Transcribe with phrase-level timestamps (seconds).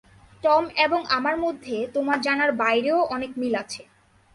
[0.43, 3.81] Tom এবং আমার মধ্যে তোমার জানার বাইরেও অনেক মিল আছে।